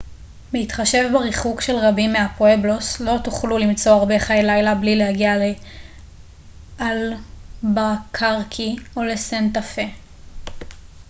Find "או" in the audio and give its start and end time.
8.97-9.03